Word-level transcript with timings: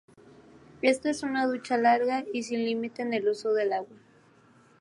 Esta 0.81 1.11
es 1.11 1.21
una 1.21 1.45
ducha 1.45 1.77
larga 1.77 2.25
y 2.33 2.41
sin 2.41 2.65
límite 2.65 3.03
en 3.03 3.13
el 3.13 3.27
uso 3.27 3.53
del 3.53 3.71
agua. 3.71 3.97